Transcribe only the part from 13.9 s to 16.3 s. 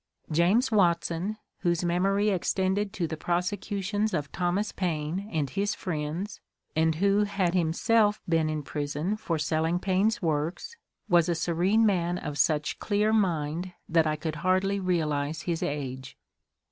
I could hardly realize his age.